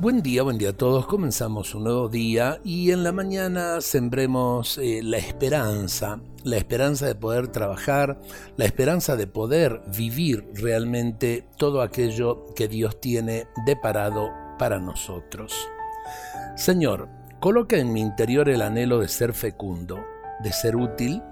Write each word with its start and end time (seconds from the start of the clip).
Buen 0.00 0.20
día, 0.20 0.42
buen 0.42 0.58
día 0.58 0.70
a 0.70 0.76
todos. 0.76 1.06
Comenzamos 1.06 1.74
un 1.76 1.84
nuevo 1.84 2.08
día 2.08 2.60
y 2.64 2.90
en 2.90 3.04
la 3.04 3.12
mañana 3.12 3.80
sembremos 3.80 4.78
eh, 4.78 5.00
la 5.02 5.18
esperanza, 5.18 6.20
la 6.42 6.56
esperanza 6.56 7.06
de 7.06 7.14
poder 7.14 7.48
trabajar, 7.48 8.20
la 8.56 8.64
esperanza 8.64 9.14
de 9.16 9.28
poder 9.28 9.80
vivir 9.96 10.48
realmente 10.54 11.46
todo 11.56 11.82
aquello 11.82 12.46
que 12.56 12.66
Dios 12.66 13.00
tiene 13.00 13.46
deparado 13.64 14.30
para 14.58 14.80
nosotros. 14.80 15.68
Señor, 16.56 17.08
coloca 17.38 17.76
en 17.76 17.92
mi 17.92 18.00
interior 18.00 18.48
el 18.48 18.62
anhelo 18.62 18.98
de 18.98 19.08
ser 19.08 19.32
fecundo, 19.32 20.04
de 20.42 20.52
ser 20.52 20.74
útil, 20.74 21.22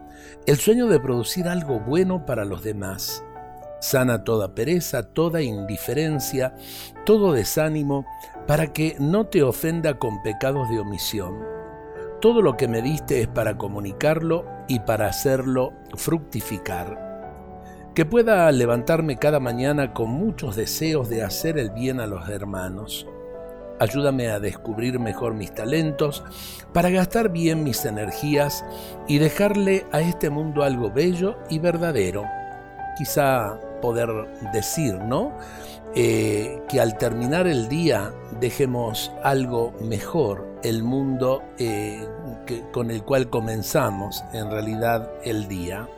el 0.47 0.59
sueño 0.59 0.87
de 0.87 1.01
producir 1.01 1.49
algo 1.49 1.81
bueno 1.81 2.25
para 2.25 2.45
los 2.45 2.63
demás 2.63 3.25
Sana 3.81 4.25
toda 4.25 4.55
pereza, 4.55 5.03
toda 5.03 5.43
indiferencia, 5.43 6.55
todo 7.07 7.33
desánimo, 7.33 8.05
para 8.47 8.73
que 8.73 8.97
no 8.99 9.27
te 9.27 9.43
ofenda 9.43 9.99
con 9.99 10.23
pecados 10.23 10.69
de 10.69 10.81
omisión. 10.81 11.39
Todo 12.21 12.43
lo 12.43 12.57
que 12.59 12.69
me 12.69 12.83
diste 12.83 13.23
es 13.23 13.29
para 13.29 13.57
comunicarlo 13.57 14.45
y 14.69 14.81
para 14.81 15.07
hacerlo 15.07 15.73
fructificar. 15.97 17.09
Que 17.95 18.05
pueda 18.05 18.53
levantarme 18.53 19.17
cada 19.17 19.41
mañana 19.41 19.95
con 19.95 20.11
muchos 20.11 20.55
deseos 20.57 21.09
de 21.09 21.23
hacer 21.23 21.59
el 21.59 21.71
bien 21.71 21.99
a 21.99 22.07
los 22.07 22.29
hermanos. 22.29 23.07
Ayúdame 23.81 24.29
a 24.29 24.39
descubrir 24.39 24.99
mejor 24.99 25.33
mis 25.33 25.55
talentos, 25.55 26.23
para 26.75 26.91
gastar 26.91 27.31
bien 27.31 27.65
mis 27.65 27.87
energías 27.87 28.63
y 29.09 29.17
dejarle 29.17 29.87
a 29.91 30.03
este 30.03 30.29
mundo 30.29 30.63
algo 30.63 30.91
bello 30.91 31.39
y 31.49 31.59
verdadero. 31.59 32.25
Quizá 32.99 33.59
poder 33.81 34.09
decir, 34.53 34.95
¿no? 34.95 35.33
Eh, 35.95 36.63
que 36.69 36.81
al 36.81 36.97
terminar 36.99 37.49
el 37.49 37.69
día 37.69 38.13
dejemos 38.41 39.11
algo 39.25 39.73
mejor, 39.81 40.47
el 40.63 40.85
mundo 40.85 41.43
eh, 41.59 42.07
con 42.73 42.93
el 42.93 43.03
cual 43.03 43.29
comenzamos 43.29 44.23
en 44.33 44.51
realidad 44.51 45.11
el 45.25 45.49
día. 45.49 45.89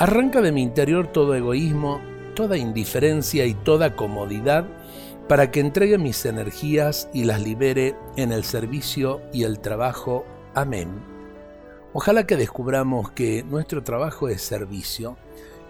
Arranca 0.00 0.40
de 0.40 0.50
mi 0.50 0.62
interior 0.62 1.06
todo 1.06 1.34
egoísmo, 1.34 2.00
toda 2.34 2.56
indiferencia 2.56 3.46
y 3.46 3.54
toda 3.54 3.94
comodidad 3.94 4.64
para 5.28 5.52
que 5.52 5.60
entregue 5.60 5.96
mis 5.96 6.24
energías 6.24 7.08
y 7.12 7.22
las 7.22 7.40
libere 7.40 7.94
en 8.16 8.32
el 8.32 8.42
servicio 8.42 9.20
y 9.32 9.44
el 9.44 9.60
trabajo. 9.60 10.24
Amén. 10.54 10.88
Ojalá 11.92 12.26
que 12.26 12.36
descubramos 12.36 13.12
que 13.12 13.44
nuestro 13.44 13.84
trabajo 13.84 14.28
es 14.28 14.42
servicio 14.42 15.16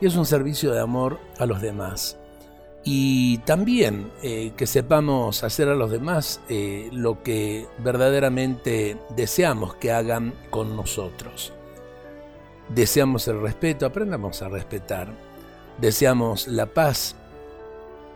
y 0.00 0.06
es 0.06 0.16
un 0.16 0.26
servicio 0.26 0.72
de 0.72 0.80
amor 0.80 1.18
a 1.38 1.46
los 1.46 1.60
demás. 1.60 2.18
Y 2.82 3.38
también 3.38 4.10
eh, 4.22 4.52
que 4.56 4.66
sepamos 4.66 5.44
hacer 5.44 5.68
a 5.68 5.74
los 5.74 5.90
demás 5.90 6.40
eh, 6.48 6.88
lo 6.92 7.22
que 7.22 7.68
verdaderamente 7.78 8.96
deseamos 9.14 9.74
que 9.74 9.92
hagan 9.92 10.34
con 10.48 10.76
nosotros. 10.76 11.52
Deseamos 12.70 13.28
el 13.28 13.40
respeto, 13.42 13.84
aprendamos 13.84 14.40
a 14.40 14.48
respetar. 14.48 15.12
Deseamos 15.78 16.48
la 16.48 16.66
paz, 16.66 17.16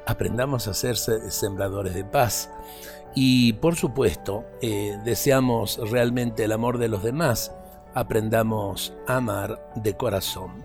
aprendamos 0.06 0.68
a 0.68 0.74
ser 0.74 0.96
sembradores 0.96 1.94
de 1.94 2.04
paz. 2.04 2.50
Y 3.14 3.54
por 3.54 3.76
supuesto, 3.76 4.44
eh, 4.62 4.98
deseamos 5.04 5.78
realmente 5.90 6.44
el 6.44 6.52
amor 6.52 6.78
de 6.78 6.88
los 6.88 7.02
demás, 7.02 7.52
aprendamos 7.94 8.94
a 9.06 9.16
amar 9.16 9.72
de 9.76 9.94
corazón. 9.94 10.64